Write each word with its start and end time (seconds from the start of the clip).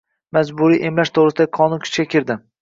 Majburiy 0.37 0.79
emlash 0.89 1.11
toʻgʻrisidagi 1.17 1.53
qonun 1.59 1.85
kuchga 1.85 2.09
kirdi. 2.17 2.41